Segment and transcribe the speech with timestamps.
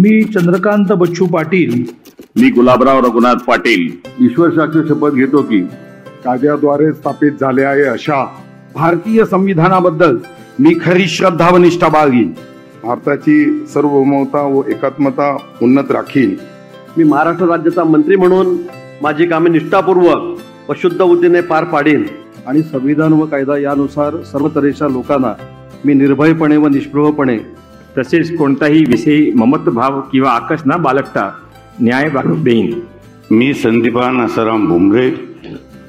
[0.00, 1.72] मी चंद्रकांत बच्चू पाटील.
[2.40, 3.82] मी गुलाबराव रघुनाथ पाटील.
[4.24, 5.60] ईश्वर साक्ष शपथ घेतो की
[6.24, 8.24] कायद्याद्वारे स्थापित झाले आहे अशा
[8.74, 10.16] भारतीय संविधानाबद्दल
[10.58, 12.32] मी खरी श्रद्धा व निष्ठा बाळगीन.
[12.82, 16.34] भारताची सार्वभौमता व एकात्मता उन्नत राखील
[16.98, 18.56] मी महाराष्ट्र राज्याचा मंत्री म्हणून
[19.02, 20.38] माझी कामे निष्ठापूर्वक
[20.70, 22.04] व शुद्ध बुद्धीने पार पाडीन.
[22.46, 25.34] आणि संविधान व कायदा यानुसार सर्व तऱ्हेच्या लोकांना
[25.84, 27.38] मी निर्भयपणे व निष्प्रभपणे
[27.98, 31.32] तसेच कोणताही विषयी ममत्वभाव किंवा आकस न बाळगता
[31.80, 32.80] न्याय देईन.
[33.30, 35.10] मी संदीपान आसाराम भुमरे.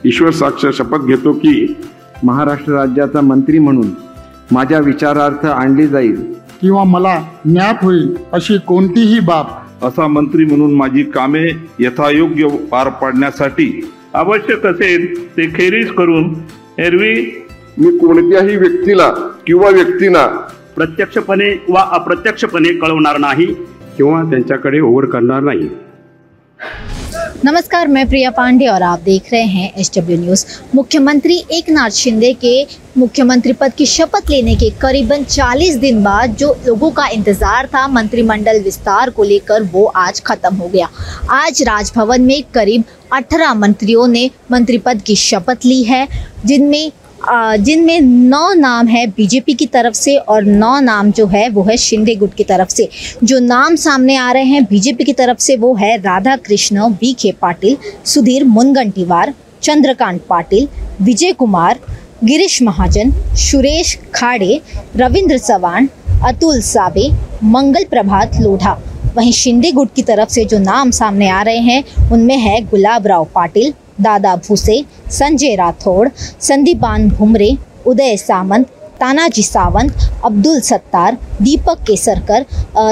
[0.05, 1.75] ईश्वर साक्ष शपथ घेतो की
[2.23, 3.87] महाराष्ट्र राज्याचा मंत्री म्हणून
[4.51, 6.33] माझ्या विचारार्थ आणली जाईल.
[6.61, 9.45] किंवा मला ज्ञात होईल अशी कोणतीही बाब.
[9.85, 11.47] असा मंत्री म्हणून माझी कामे
[11.79, 16.33] यथायोग्य पार पाडण्यासाठी आवश्यक असेल ते खेरीज करून
[16.77, 17.45] एरवी
[17.77, 19.09] मी कोणत्याही व्यक्तीला
[19.47, 23.45] किंवा व्यक्तींना प्रत्यक्षपणे वा अप्रत्यक्षपणे कळवणार नाही.
[23.97, 25.67] किंवा त्यांच्याकडे ओव्हर करणार नाही.
[27.43, 31.95] नमस्कार मैं प्रिया पांडे और आप देख रहे हैं एच डब्ल्यू न्यूज़। मुख्यमंत्री एक नाथ
[31.95, 32.53] शिंदे के
[32.97, 37.87] मुख्यमंत्री पद की शपथ लेने के करीबन 40 दिन बाद जो लोगों का इंतज़ार था
[37.87, 40.89] मंत्रिमंडल विस्तार को लेकर वो आज खत्म हो गया।
[41.31, 46.07] आज राजभवन में करीब 18 मंत्रियों ने मंत्री पद की शपथ ली है
[46.45, 46.91] जिनमें
[47.29, 51.77] जिनमें नौ नाम है बीजेपी की तरफ़ से और नौ नाम जो है वो है
[51.77, 52.87] शिंदे गुट की तरफ़ से।
[53.23, 57.13] जो नाम सामने आ रहे हैं बीजेपी की तरफ़ से वो है राधा कृष्ण वी
[57.13, 59.33] के पाटिल, सुधीर मुनगंटीवार,
[59.63, 60.67] चंद्रकांत पाटिल,
[61.01, 61.79] विजय कुमार,
[62.23, 64.61] गिरीश महाजन, सुरेश खाड़े,
[64.95, 65.87] रविंद्र चव्हाण
[66.23, 67.09] अतुल साबे,
[67.43, 68.79] मंगल प्रभात लोढ़ा।
[69.15, 73.07] वहीं शिंदे गुट की तरफ़ से जो नाम सामने आ रहे हैं, उनमें है गुलाब
[73.07, 76.09] राव पाटिल दादा भूसे, संजय राठौड़
[76.41, 78.67] संदीपान भुमरे, उदय सामंत,
[78.99, 82.45] तानाजी सावंत, अब्दुल सत्तार, दीपक केसरकर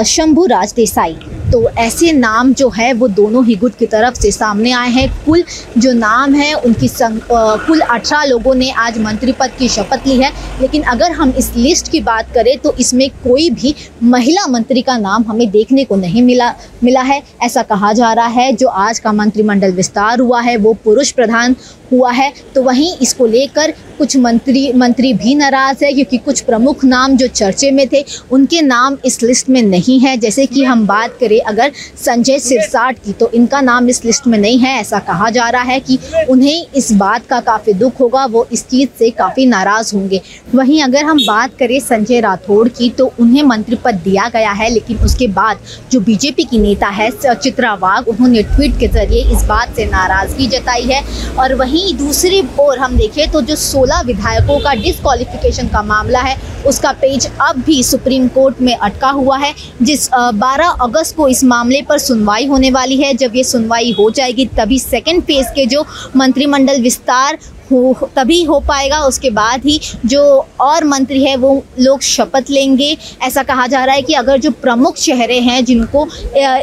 [0.04, 1.16] शंभुराज देसाई।
[1.52, 5.08] तो ऐसे नाम जो है वो दोनों ही गुट की तरफ़ से सामने आए हैं।
[5.24, 5.42] कुल
[5.78, 10.16] जो नाम है उनकी संग, कुल अठारह लोगों ने आज मंत्री पद की शपथ ली
[10.16, 14.82] है। लेकिन अगर हम इस लिस्ट की बात करें तो इसमें कोई भी महिला मंत्री
[14.82, 16.52] का नाम हमें देखने को नहीं मिला
[16.84, 20.72] मिला है। ऐसा कहा जा रहा है जो आज का मंत्रिमंडल विस्तार हुआ है वो
[20.84, 21.56] पुरुष प्रधान
[21.92, 26.84] हुआ है। तो वहीं इसको लेकर कुछ मंत्री मंत्री भी नाराज़ है क्योंकि कुछ प्रमुख
[26.84, 30.86] नाम जो चर्चे में थे उनके नाम इस लिस्ट में नहीं है। जैसे कि हम
[30.86, 34.98] बात करें अगर संजय सिरसाट की तो इनका नाम इस लिस्ट में नहीं है। ऐसा
[35.00, 35.98] कहा जा रहा है कि
[36.30, 40.20] उन्हें इस बात का काफ़ी दुख होगा, वो इस चीज़ से काफ़ी नाराज़ होंगे।
[40.54, 44.70] वहीं अगर हम बात करें संजय राठौड़ की तो उन्हें मंत्री पद दिया गया है,
[44.70, 45.58] लेकिन उसके बाद
[45.92, 50.46] जो बीजेपी की नेता है चित्रा वाघ, उन्होंने ट्वीट के ज़रिए इस बात से नाराज़गी
[50.48, 51.02] जताई है।
[51.36, 56.36] और वहीं दूसरी ओर हम देखें तो जो 16 विधायकों का डिसक्वालिफिकेशन का मामला है,
[56.66, 61.42] उसका पेज अब भी सुप्रीम कोर्ट में अटका हुआ है, जिस 12 अगस्त को इस
[61.44, 65.66] मामले पर सुनवाई होने वाली है। जब ये सुनवाई हो जाएगी, तभी सेकेंड फ़ेज़ के
[65.66, 65.84] जो
[66.16, 67.38] मंत्रिमंडल विस्तार
[67.70, 70.22] हो तभी हो पाएगा। उसके बाद ही जो
[70.60, 74.50] और मंत्री है, वो लोग शपथ लेंगे। ऐसा कहा जा रहा है कि अगर जो
[74.62, 76.06] प्रमुख चेहरे हैं, जिनको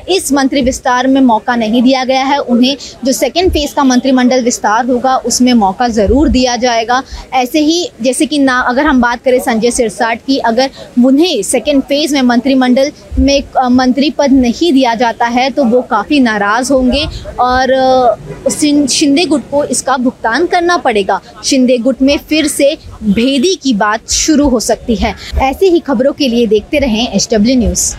[0.10, 2.76] इस मंत्री विस्तार में मौका नहीं दिया गया है, उन्हें
[3.06, 7.02] जो सेकेंड फ़ेज़ का मंत्रिमंडल विस्तार होगा, उसमें मौका ज़रूर दिया जाएगा।
[7.34, 10.70] ऐसे ही, जैसे कि ना, अगर हम बात करें संजय सिरसाट की, अगर
[11.06, 16.20] उन्हें सेकेंड फ़ेज़ में मंत्रिमंडल में मंत्री पद नहीं दिया जाता है तो वो काफ़ी
[16.20, 17.06] नाराज़ होंगे।
[17.40, 17.72] और
[18.50, 24.10] शिंदे गुट को इसका भुगतान करना पड़ेगा। शिंदे गुट में फिर से भेदी की बात
[24.10, 27.96] शुरू हो सकती है। ऐसी ही खबरों के लिए देखते रहें एच न्यूज़।